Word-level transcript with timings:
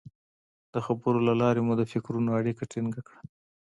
د 0.73 0.75
خبرو 0.85 1.19
له 1.27 1.33
لارې 1.41 1.61
مو 1.65 1.73
د 1.79 1.83
فکرونو 1.91 2.29
اړیکه 2.39 2.63
ټینګه 2.71 3.01
کړه. 3.07 3.19